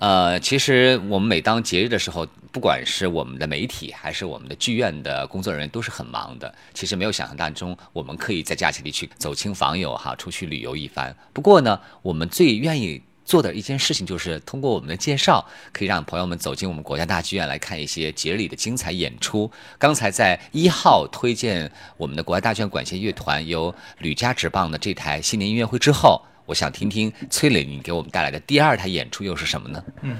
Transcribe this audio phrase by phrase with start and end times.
[0.00, 6.54] 呃，其实我们每当节日的时候，不管是我们的媒体还是我们的剧院的工作人员，都是很忙的。
[6.72, 11.14] 其实没有想象当中，我们可以在假期里去走亲访友哈，出去旅游一番。
[11.34, 19.50] 不过呢，我们最愿意做的一件事情，就是通过我们的介绍，可以让朋友们走进我们国家大剧院来看一些节日里的精彩演出。
[19.78, 26.22] 刚才在一号推荐我们的国家大剧院管弦乐团由吕嘉执棒的这台新年音乐会之后。
[26.50, 29.84] 我想听听崔磊，你给我们带来的第二台演出又是什么呢？
[30.02, 30.16] 嗯，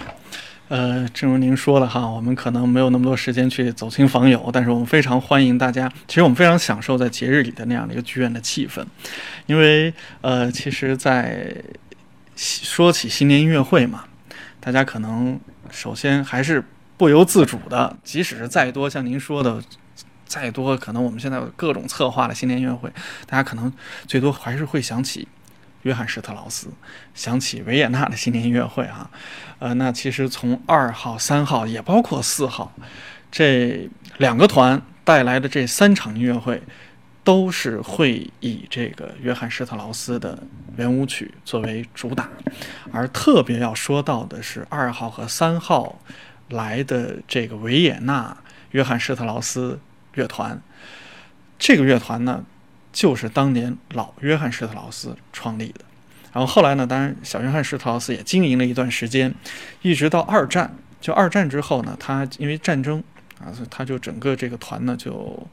[0.69, 5.91] 呃，正如您说的哈，我们可能没有那么多时间去走亲访友，但是我们非常欢迎大家。
[6.07, 8.85] 其实我们非常享受在节日里的那样的一个剧院的气氛，
[9.47, 11.53] 因为呃，其实，在
[12.37, 14.05] 说起新年音乐会嘛，
[14.61, 16.63] 大家可能首先还是
[16.97, 19.61] 不由自主的，即使是再多像您说的，
[20.27, 22.89] 再多可能我们现在有各种策划的新年音乐会，
[23.27, 23.73] 大家可能
[24.07, 25.27] 最多还是会想起。
[25.83, 26.69] 约翰施特劳斯，
[27.15, 29.11] 想起维也纳的新年音乐会啊，
[29.59, 32.73] 呃，那其实从二号、三号，也包括四号，
[33.33, 33.89] 这
[34.19, 36.63] 两个团带来的这三场音乐会，
[37.25, 40.43] 都是会以这个约翰施特劳斯的
[40.77, 42.29] 圆舞曲作为主打，
[42.93, 45.99] 而特别要说到的是二号和三号
[46.51, 48.37] 来的这个维也纳
[48.73, 49.81] 约翰施特劳斯
[50.13, 50.61] 乐团，
[51.59, 52.45] 这个乐团呢。
[52.93, 55.81] 就是当年老约翰施特劳斯创立的，
[56.33, 59.35] 然后后来呢，当然小约翰施特劳斯也经营了一段时间，
[59.83, 60.75] 一直到二战。
[61.01, 63.03] 就二战之后呢，他因为战争
[63.43, 65.47] 啊，所以他就整个这个团呢就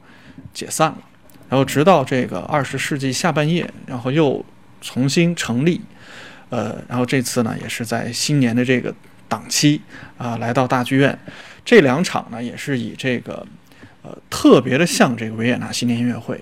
[0.52, 0.98] 解散了。
[1.48, 4.44] 然后直到这个二十世纪下半叶，然后又
[4.82, 5.80] 重新成立。
[6.50, 8.94] 呃，然后这次呢也是在新年的这个
[9.26, 9.80] 档期
[10.18, 11.18] 啊，来到大剧院。
[11.64, 13.46] 这两场呢也是以这个
[14.02, 16.38] 呃特别的像这个维也纳新年音乐会。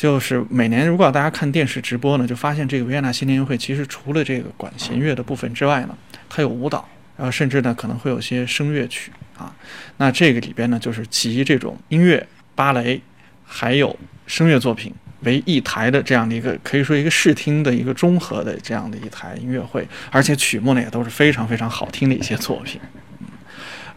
[0.00, 5.94] 就是每年，如果大家看电视直播呢，就发现这个维也纳新年音乐会，其实除了这个管弦乐的部分之外呢，
[6.26, 9.54] 它有舞蹈，然后甚至呢可能会有些声乐曲啊。
[9.98, 12.98] 那这个里边呢，就是集这种音乐、芭蕾，
[13.44, 13.94] 还有
[14.26, 14.90] 声乐作品
[15.24, 22.80] 为一台的这样的一个，可以说一个视听的一个综合的这样的一台音乐会，而且曲目呢也都是非常非常好听的一些作品。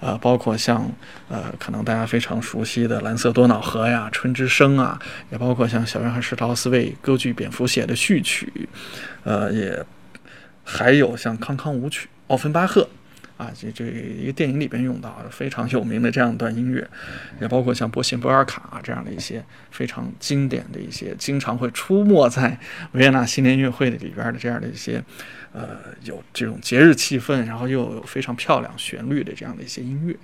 [0.04, 0.92] 呃，包括像
[1.30, 5.00] 呃，可能大家非常熟悉的《蓝色多瑙河》呀，《春之声》啊，
[5.32, 8.68] 也包括像小约翰施特劳斯为歌剧《蝙蝠》写的序曲，
[9.24, 9.86] 呃，也
[10.66, 12.90] 还有像康康舞曲、奥芬巴赫。
[13.38, 16.88] 啊，这这一个电影里边用到的非常有名的这样一段音乐，
[17.42, 22.58] 也包括像波西波尔卡这样的一些非常经典的一些，经常会出没在
[22.92, 25.04] 维也纳新年音乐会的里边的这样的一些，
[25.52, 30.16] 呃，有这种节日气氛，然后又有非常漂亮旋律的这样的一些音乐。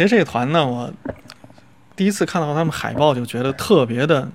[0.00, 0.90] 其实这个团呢，我
[1.94, 4.32] 第一次看到他们海报就觉得特别的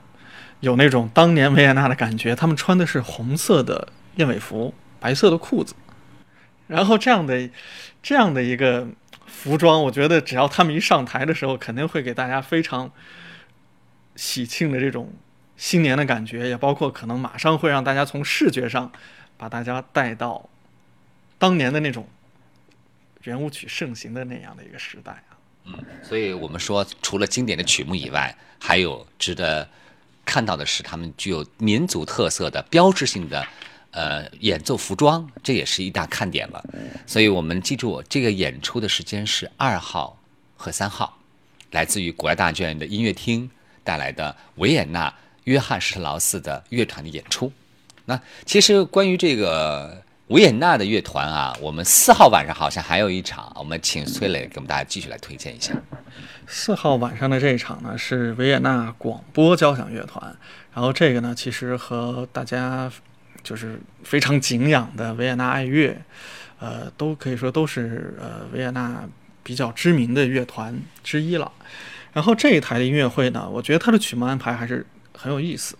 [0.59, 2.35] 有那种当年维也纳的感觉。
[2.35, 5.73] 他们穿的是红色的燕尾服，白色的裤子，
[6.67, 7.49] 然后这样的
[8.03, 8.87] 这样的一个
[9.25, 12.91] 服装，我觉得只要他们一上台的时候，肯定会给大家非常
[14.15, 15.11] 喜庆的这种
[15.57, 18.91] 新年的感觉，也包括可能马上会让大家从视觉上
[19.35, 20.47] 把大家带到
[21.39, 22.07] 当年的那种
[23.23, 25.33] 圆舞曲盛行的那样的一个时代啊。
[25.65, 25.73] 嗯，
[26.03, 29.67] 所以我们说，除了经典的曲目以外，还有值得
[30.23, 33.47] 看到的是，他们具有民族特色的标志性的
[33.91, 36.63] 呃演奏服装，这也是一大看点了。
[37.07, 40.19] 所以我们记住，这个演出的时间是二号
[40.55, 41.17] 和三号，
[41.71, 43.49] 来自于国家大剧院的音乐厅
[43.83, 45.13] 带来的维也纳
[45.45, 47.51] 约翰施特劳斯的乐团的演出。
[48.05, 50.04] 那其实关于这个。
[50.29, 55.71] 维也纳的乐团啊，我们四号晚上好像还有一场，我们请崔磊给我们大家继续来推荐一下。
[56.47, 60.35] 四号晚上的这一场呢，是维也纳广播交响乐团。
[60.73, 62.91] 然后这个呢，其实和大家
[63.43, 65.95] 就是非常敬仰的维也纳爱乐，
[66.59, 69.07] 呃，都可以说都是呃维也纳
[69.43, 71.51] 比较知名的乐团之一了。
[72.13, 75.77] 然后这一台的音乐会呢，我觉得它的曲目安排还是很有意思。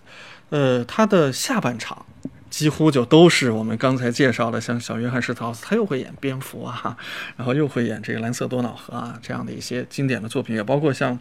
[0.51, 2.06] 呃，它的下半场。
[2.55, 6.95] 几乎就都是我们刚才介绍的，像小约翰施特劳斯，他又会演蝙蝠啊，
[7.35, 11.19] 然后又会演这个蓝色多瑙河啊这样的一些经典的作品，也包括像，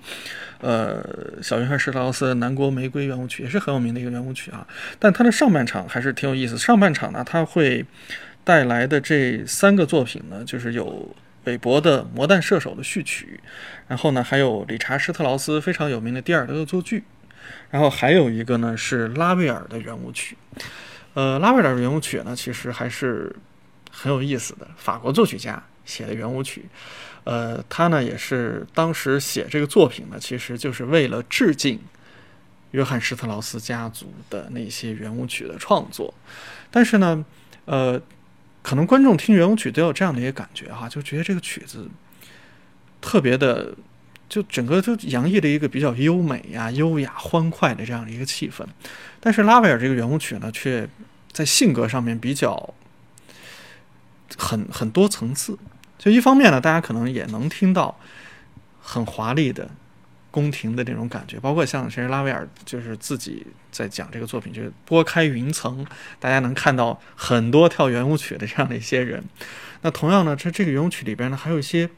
[0.61, 1.05] 呃，
[1.43, 4.65] 小约翰施特劳斯《南国玫瑰圆舞曲》也是很有名的一个圆舞曲啊。
[5.01, 7.85] 但他的上半场还是挺有意思，上半场呢，他会
[8.45, 11.17] 带来的这三个作品呢，就是有
[11.47, 13.41] 韦伯的《魔弹射手》的序曲，
[13.89, 17.01] 然后呢，还有理查施特劳斯非常有名的《第二的恶作剧》，
[17.73, 20.37] 然后还有一个呢是拉威尔的圆舞曲。
[21.15, 23.35] 呃，拉威尔的圆舞曲呢，其实还是
[23.91, 24.69] 很有意思的。
[24.77, 26.67] 法国作曲家写的圆舞曲，
[27.23, 31.81] 呃，他呢也是当时写这个作品呢，其实就是为了致敬
[32.73, 36.13] 约翰施特劳斯家族的那些圆舞曲的创作。
[36.71, 37.25] 但是呢，
[37.67, 38.01] 呃，
[38.63, 41.89] 可能观众听圆舞曲都有这样的一个感觉哈，就觉得这个曲子
[43.01, 43.73] 特别的，
[44.35, 48.67] 就整个就洋溢了一个比较优美呀、优雅、欢快的这样的一个气氛。
[49.21, 50.89] 但是拉威尔这个圆舞曲呢，却
[51.31, 52.75] 在性格上面比较
[54.37, 55.57] 很很多层次。
[55.97, 57.97] 就一方面呢，大家可能也能听到
[58.81, 59.71] 很华丽的
[60.33, 65.87] 宫廷的那种感觉，包括像其实拉威尔就是自己在讲这个作品，就是拨开云层，
[66.19, 69.23] 大家能看到很多跳圆舞曲的这样的一些人。
[69.83, 71.89] 那同样呢，这这个圆舞曲里边呢，还有一些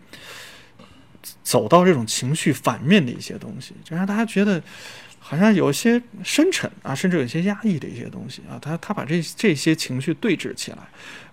[1.43, 4.62] 走到这种情绪反面的一些东西，就让大家觉得。
[5.19, 10.79] 好像有些深沉啊，甚至有些压抑的一些东西啊，他他把这这些情绪对峙起来，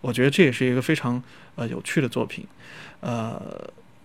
[0.01, 1.22] 我觉得这也是一个非常
[1.53, 2.44] 呃有趣的作品。
[3.01, 3.39] 呃，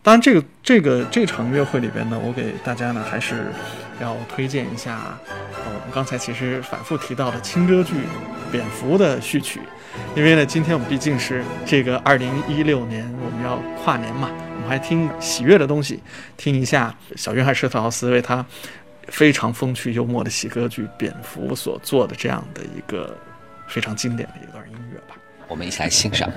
[0.03, 3.51] 当然这个这个这场音乐会里边呢，我给大家呢还是
[3.99, 5.19] 要推荐一下
[5.65, 7.95] 我们刚才其实反复提到的轻歌剧
[8.53, 9.59] 《蝙蝠》的序曲，
[10.15, 14.31] 因为呢今天我们毕竟是这个二零一六年我们要跨年嘛，
[14.69, 16.01] 还听喜悦的东西，
[16.37, 18.45] 听一下小约翰施特劳斯为他。
[19.11, 23.17] 非常风趣幽默的喜歌剧《蝙蝠》所做的这样的一个
[23.67, 25.17] 非常经典的一段音乐吧，
[25.49, 26.31] 我们一起来欣赏。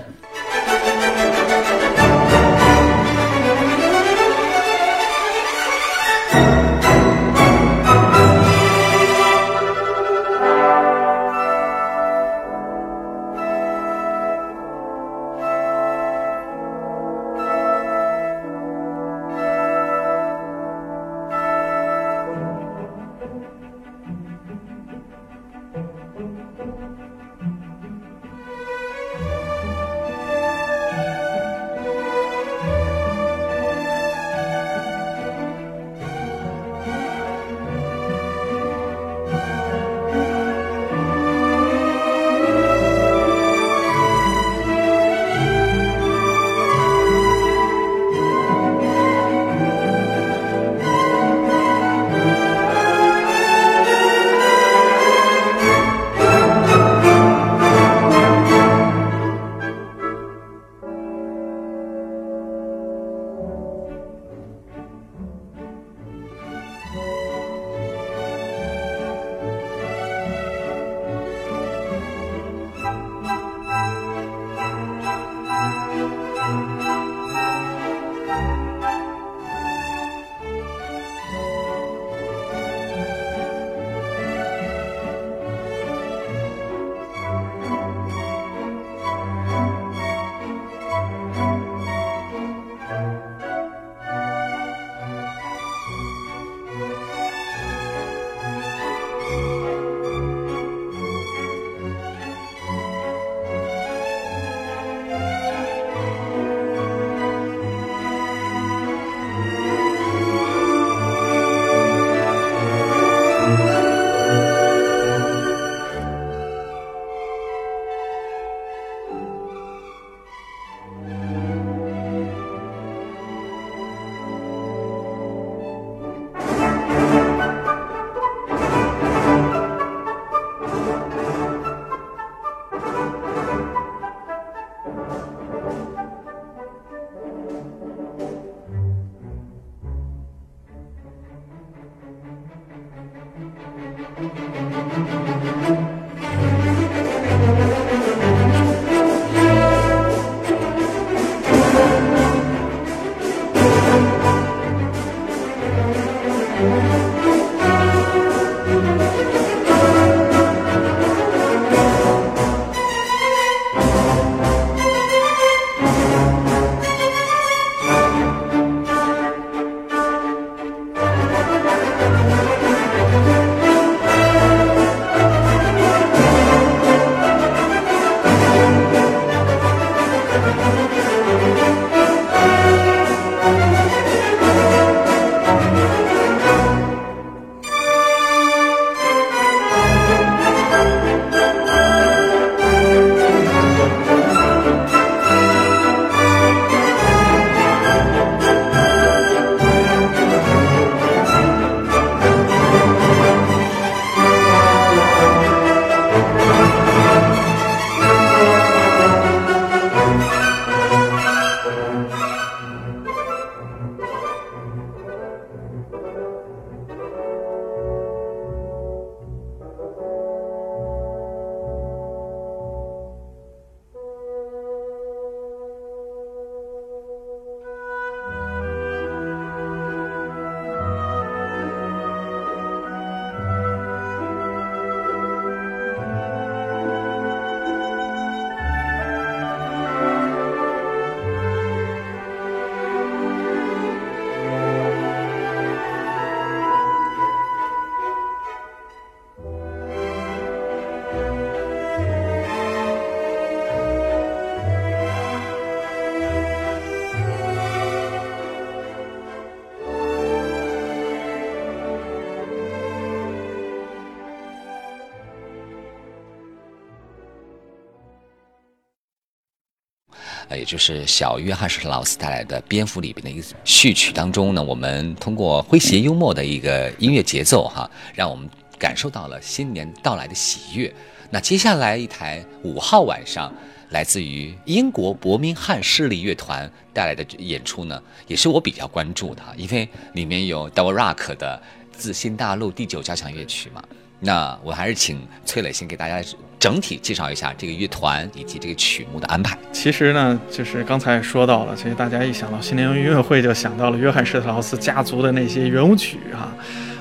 [270.58, 280.94] 也就是小约翰施特劳斯带来的《蝙蝠》里边的一个序曲当中呢，我们通过诙谐幽默的一个音乐节奏哈，让我们感受到了新年到来的喜悦。
[281.30, 283.54] 那接下来一台五号晚上。
[283.92, 291.62] 来自于英国伯明翰市立乐团带来的演出呢，也是我比较关注的，因为里面有 Dvorak 的
[291.98, 293.84] 《自新大陆》第九交响乐曲嘛。
[294.22, 296.24] 那我还是请崔磊先给大家
[296.58, 299.58] 整体介绍一下这个乐团以及这个曲目的安排。
[299.74, 306.52] 其实呢，就是刚才说到了，其实大家一想到新年音乐会，就想到了约翰施特劳斯家族的那些圆舞曲哈。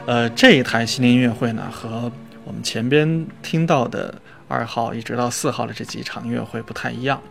[0.06, 2.10] 呃，这一台新年音乐会呢，和
[2.44, 4.14] 我们前边听到的。
[4.50, 7.22] 二号一直到四号的这几场音乐会不太一样，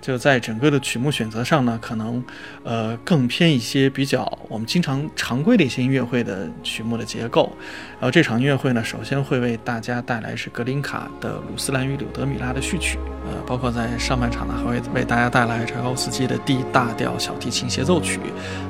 [0.00, 2.24] 就在整个的曲目选择上呢，可能
[2.62, 7.52] 呃更偏一些比较我们经常常规的一些音乐会的曲目的结构。
[7.94, 18.20] 然后这场音乐会呢，首先会为大家带来是格林卡的《鲁斯兰与柳德米拉》的序曲，呃，包括在上半场呢，还会为大家带来柴可夫斯基的 D 大调小提琴协奏曲，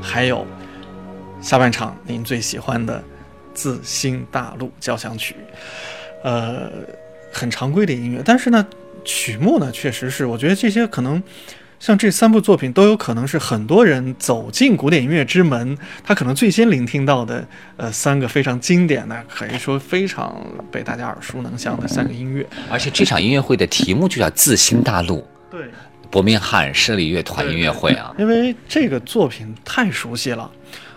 [0.00, 0.46] 还有
[1.42, 3.00] 下半场您最喜欢的
[3.52, 5.34] 《自新大陆交响曲》，
[6.24, 6.70] 呃。
[7.38, 8.66] 很常规的音乐，但是呢，
[9.04, 11.22] 曲目呢，确实是我觉得这些可能，
[11.78, 22.44] 像这三部作品都有可能是很多人走进古典音乐之门，他可能最先聆听到的，呃，三个非常经典的，可以说非常被大家耳熟能详的三个音乐。
[22.68, 25.66] 而且这场音乐会的题目就叫“自新大陆”，对，
[26.10, 30.50] 伯明翰设立乐团音乐会啊，因为这个作品太熟悉了。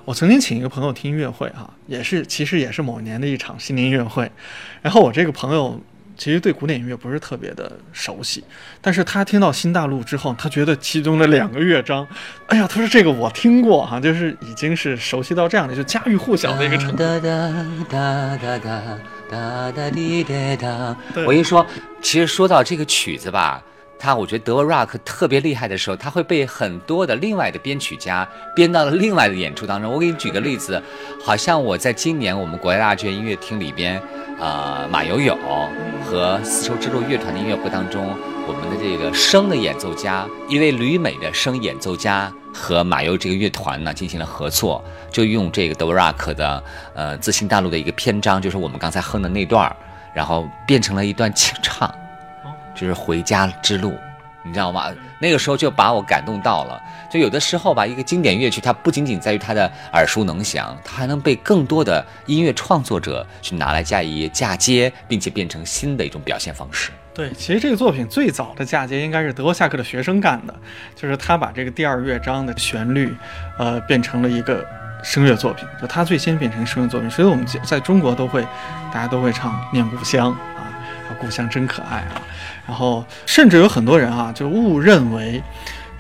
[0.04, 4.30] 我曾经请一个朋友听音乐会，哈，也是其实也是某年的一场新年音乐会，
[4.82, 5.80] 然后我这个朋友。
[6.22, 8.44] 其实对古典音乐不是特别的熟悉，
[8.80, 12.08] 但是他听到新大陆之后，他觉得其中的两个乐章，
[12.46, 17.04] 哎呀，他说这个我听过哈，就是已经是熟悉到这样的就家喻户晓的一个程度。
[21.26, 21.66] 我一说，
[22.04, 23.60] 其实说到这个曲子吧。
[23.98, 29.92] 他我觉得德沃 rock 特别厉害的时候，他会被很多的另外的编曲家编到了另外的演出当中。
[29.92, 30.82] 我给你举个例子，
[31.24, 34.02] 好像我在今年我们国家大剧院音乐厅里边，
[34.40, 35.38] 呃，马友友
[36.12, 38.06] 和丝绸之路乐团的音乐会当中，
[38.46, 46.62] 我们的这个声的演奏家，一位旅美的声演奏家和马友这个乐团呢进行了合作，就用这个德沃 rock 的
[46.94, 49.74] 呃自信大陆的一个篇章，就是我们刚才哼的那段儿，
[50.14, 51.90] 然后变成了一段清唱。
[52.76, 53.98] 就是回家之路，
[54.44, 54.88] 你知道吗？
[55.22, 56.82] 那个时候就把我感动到了。
[57.12, 66.90] 就有的时候吧，一个经典乐曲，它不仅仅在于它的耳熟能详，它还能被更多的音乐创作者去拿来加以嫁接，并且变成新的一种表现方式。
[67.14, 70.56] 对，其实这个作品最早的嫁接应该是德沃夏克的学生干的，
[70.96, 73.14] 就是他把这个第二乐章的旋律，
[73.58, 74.66] 呃，变成了一个
[75.04, 75.68] 声乐作品。
[75.82, 78.42] 就他最先变成声乐作品，所以我们在中国都会，
[78.94, 80.72] 大家都会唱《念故乡》啊，
[81.20, 82.22] 故乡真可爱啊。
[82.66, 85.44] 然后，甚至有很多人啊，就误认为，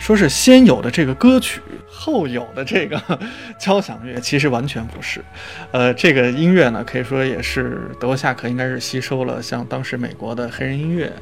[0.01, 2.99] 说是先有的这个歌曲，后有的这个
[3.59, 5.23] 交响乐，其实完全不是。
[5.71, 11.13] 呃，这个音乐呢，可以说也是德沃夏克应该是吸收了像当时美国的黑人音乐，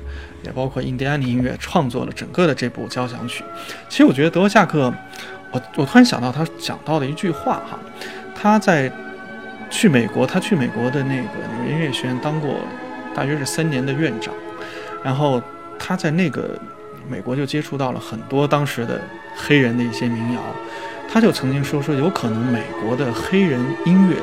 [0.44, 3.44] 也包括印第安的音乐，创作了整个的这部交响曲。
[3.90, 4.94] 其实我觉得德沃夏克，
[5.52, 7.78] 我我突然想到他讲到的一句话哈，
[8.34, 8.90] 他在
[9.70, 11.24] 去美国，他去美国的那个
[11.58, 12.56] 纽约音乐学院当过
[13.14, 14.34] 大约是三年的院长。
[15.04, 15.44] 然后
[15.78, 16.58] 他在那个
[17.10, 19.02] 美国就接触到了很多当时的
[19.36, 20.40] 黑人的一些民谣，
[21.12, 24.16] 他就曾经说说有可能美国的黑人音乐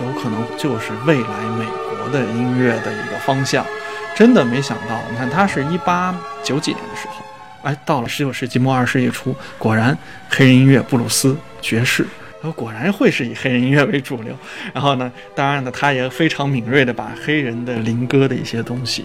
[0.00, 1.66] 有可能就是未来美
[1.98, 3.66] 国的音乐的一个方向。
[4.14, 7.24] 真的没想到，你看他是一八九几年的时候，
[7.64, 9.98] 哎，到了十九世纪末二十世纪初，果然
[10.30, 12.06] 黑人音乐、布鲁斯、爵士。
[12.52, 14.36] 果然会是以黑人音乐为主流，
[14.72, 19.04] 然后呢，当然呢，他也非常敏锐的把黑人的灵歌的一些东西，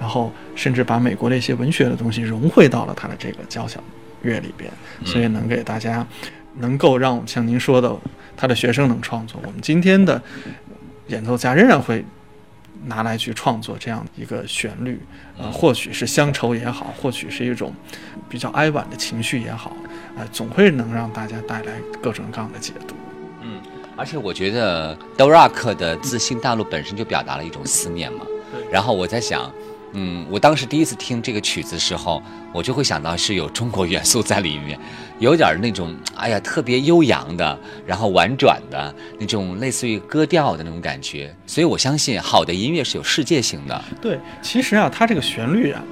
[0.00, 3.82] 然后甚至把美国的一些文学的东西融汇到了他的这个交响
[4.22, 4.70] 乐里边，
[5.04, 6.06] 所以能给大家
[6.56, 7.94] 能够让像您说的，
[8.36, 10.22] 他的学生能创作，我们今天的
[11.08, 12.04] 演奏家仍然会。
[12.86, 15.00] 拿来去创作这样一个旋律，
[15.36, 17.74] 呃，或许是乡愁也好，或许是一种
[18.28, 19.76] 比较哀婉的情绪也好，
[20.18, 22.94] 呃，总会能让大家带来各种各样的解读。
[23.42, 23.60] 嗯，
[23.96, 28.26] 而且我觉得 Dvorak 的《自信大陆》本身就表达了一种思念嘛。
[28.70, 29.50] 然后我在想。
[29.92, 34.78] 嗯，我当时第一次听这个曲子的时候，我就会想到是有中国元素在里面，
[35.18, 41.34] 有点那种哎呀特别悠扬的，然后婉转的那种类似于歌调的那种感觉。
[41.46, 43.82] 所以我相信好的音乐是有世界性的。
[43.98, 45.82] 对，其实啊，它这个旋律啊，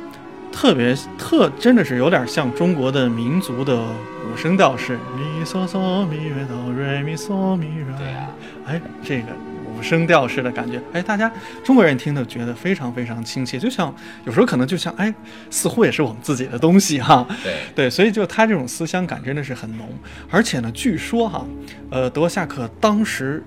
[0.56, 7.94] 特别特，真的是有点像中国的民族的五声调式，咪嗦嗦咪瑞哆瑞咪嗦咪瑞。
[7.98, 8.30] 对呀，
[8.66, 9.26] 哎，这个。
[9.66, 11.30] 五声调式的感觉，哎，大家
[11.62, 15.14] 中国人听的觉得非常非常亲切，就像有时候可能就像哎，
[15.50, 17.26] 似乎也是我们自己的东西哈。
[17.44, 19.86] 对对，所以就他这种思乡感真的是很浓，
[20.30, 21.44] 而且呢，据说哈，
[21.90, 23.44] 呃，德沃夏克当时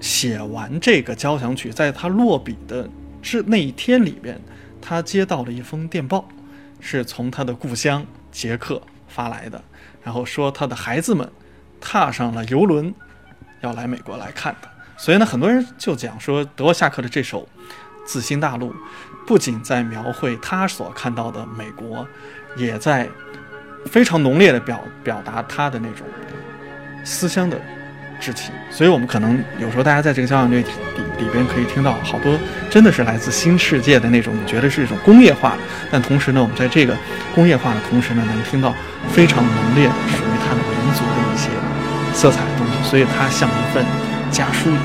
[0.00, 2.88] 写完这个交响曲，在他落笔的
[3.20, 4.40] 这那一天里边，
[4.80, 6.26] 他接到了一封电报，
[6.80, 9.62] 是从他的故乡捷克发来的，
[10.02, 11.30] 然后说他的孩子们
[11.80, 12.94] 踏上了游轮，
[13.60, 14.70] 要来美国来看他。
[14.96, 17.42] 所以呢，很多人就讲说，德沃夏克的这首
[18.04, 18.72] 《自新大陆》，
[19.26, 22.06] 不仅在描绘他所看到的美国，
[22.56, 23.08] 也在
[23.86, 26.06] 非常浓烈的表表达他的那种
[27.04, 27.60] 思乡的
[28.20, 28.52] 之情。
[28.70, 30.66] 所以我们可能有时候大家在这个交响乐里
[31.18, 32.38] 里边可以听到好多
[32.70, 35.56] 真的是来自新世界的那种，你觉得是一种工业化，
[35.90, 36.96] 但同时呢，我们在这个
[37.34, 38.74] 工业化的同时呢，能听到
[39.10, 41.48] 非常浓烈的属于他的民族的一些
[42.12, 42.88] 色彩的东西。
[42.88, 43.84] 所以它像一份
[44.30, 44.82] 家书一样。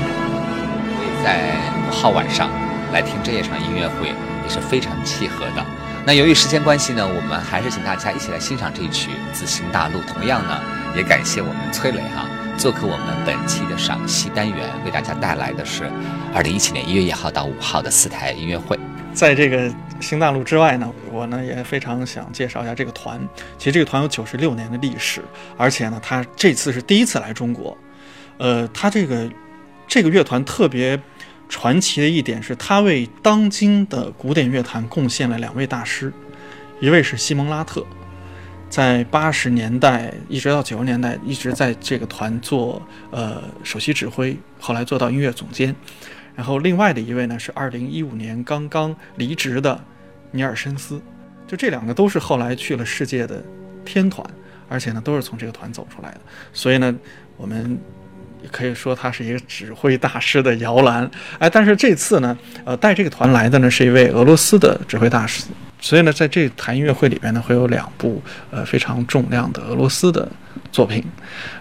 [1.24, 1.56] 在
[1.88, 2.50] 五号晚上
[2.92, 5.64] 来听这一场音乐会也是非常契合的。
[6.04, 10.00] 那由于时间关系呢，我们还是请大家一起来欣赏这一曲《自行大陆》。
[10.04, 10.60] 同样呢，
[10.94, 15.90] 也感谢我们崔磊哈做客我们本期的赏析单元，为大家带来的是
[16.32, 18.78] 二零一七年一月一号到五号的四台音乐会。
[19.12, 23.20] 在这个新大陆之外呢，我呢也非常想介绍一下这个团。
[23.58, 25.22] 其实这个团有九十六年的历史，
[25.56, 27.76] 而且呢，他这次是第一次来中国。
[28.38, 29.30] 呃，他这个
[29.86, 30.98] 这个乐团特别
[31.48, 36.12] 传奇的一点是，他为当今的古典乐坛贡献了两位大师，
[36.80, 37.84] 一位是西蒙拉特，
[38.74, 42.82] 在八十年代一直到九十年代一直在这个团做
[43.12, 45.72] 呃首席指挥，后来做到音乐总监。
[46.34, 49.80] 然后另外的一位呢是二零一五年刚刚离职的
[50.32, 51.00] 尼尔森斯，
[51.46, 53.40] 就这两个都是后来去了世界的
[53.84, 54.28] 天团，
[54.68, 56.20] 而且呢都是从这个团走出来的。
[56.52, 56.92] 所以呢，
[57.36, 57.78] 我们
[58.42, 61.08] 也可以说他是一个指挥大师的摇篮。
[61.38, 65.44] 哎，但是这次呢，呃，带这个团来的呢是一位俄罗斯的指挥大师。
[65.84, 70.26] 所以呢，在这台音乐会里边呢，会有两部呃非常重量的俄罗斯的
[70.72, 71.04] 作品，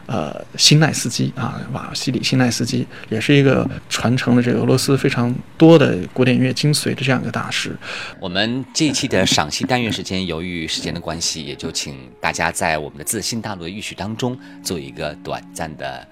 [0.05, 7.75] 呃，辛奈斯基啊，瓦西里辛奈斯基也是一个传承了这个俄罗斯非常多的古典音乐精髓的这样一个大师。
[8.17, 16.07] 我们这一期的赏析单元时间，由于时间的关系，也就请大家在我们的自新大陆的乐曲当中做一个短暂的。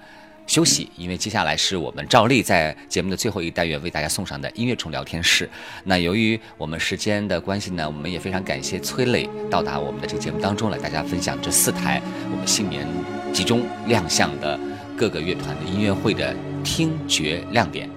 [0.52, 5.48] 休息，因为接下来是我们照例在节目的最后一单元为大家送上的音乐虫聊天室。
[5.84, 12.86] 那由于我们时间的关系呢，我们也非常感谢崔磊到达我们的这个节目当中来，大家分享这四台我们新年
[13.32, 14.60] 集中亮相的
[14.94, 17.88] 各个乐团的音乐会的听觉亮点。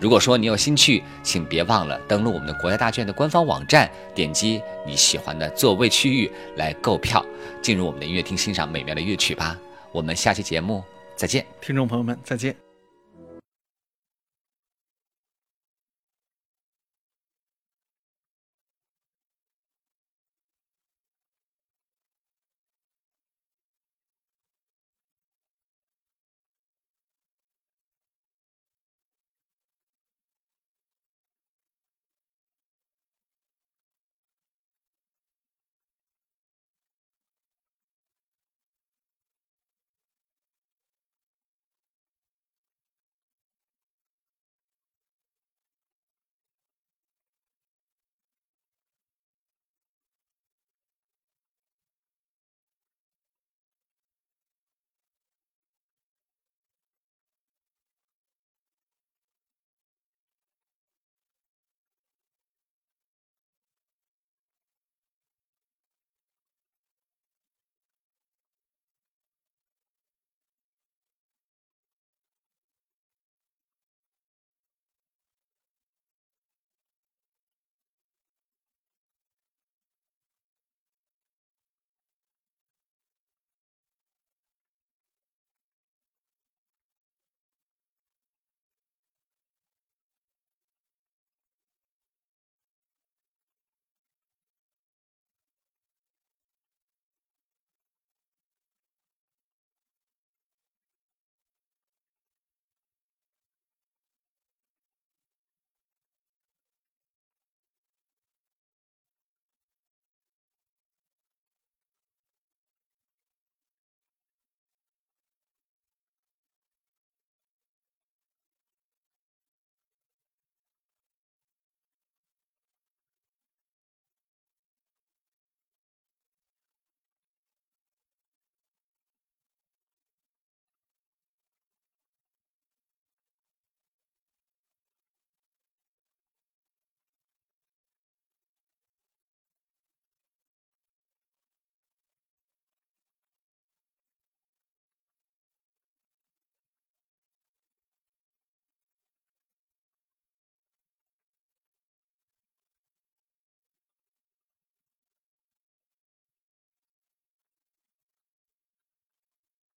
[0.00, 7.22] 如果说你有兴趣，请别忘了登录我们的国家大剧院的官方网站，点击你喜欢的座位区域来购票，
[7.60, 9.58] 进入我们的音乐厅欣赏美妙的乐曲吧。
[9.92, 10.82] 我们下期节目。
[11.18, 12.67] 再见，听众朋友们，再见。